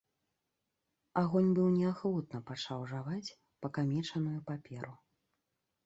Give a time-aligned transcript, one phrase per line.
[1.21, 3.35] Агонь быў неахвотна пачаў жаваць
[3.67, 4.93] пакамечаную паперу.